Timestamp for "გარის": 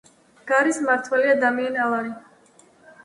0.51-0.79